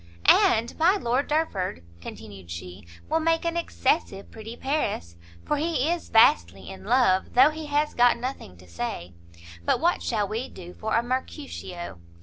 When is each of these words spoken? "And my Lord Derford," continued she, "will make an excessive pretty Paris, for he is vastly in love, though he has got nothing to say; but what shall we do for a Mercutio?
"And 0.25 0.75
my 0.79 0.95
Lord 0.95 1.27
Derford," 1.27 1.83
continued 2.01 2.49
she, 2.49 2.87
"will 3.07 3.19
make 3.19 3.45
an 3.45 3.55
excessive 3.55 4.31
pretty 4.31 4.57
Paris, 4.57 5.15
for 5.45 5.57
he 5.57 5.91
is 5.91 6.09
vastly 6.09 6.71
in 6.71 6.85
love, 6.85 7.35
though 7.35 7.51
he 7.51 7.67
has 7.67 7.93
got 7.93 8.17
nothing 8.17 8.57
to 8.57 8.67
say; 8.67 9.13
but 9.63 9.79
what 9.79 10.01
shall 10.01 10.27
we 10.27 10.49
do 10.49 10.73
for 10.73 10.95
a 10.95 11.03
Mercutio? 11.03 11.99